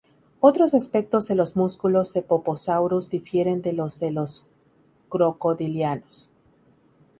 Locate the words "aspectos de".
0.73-1.35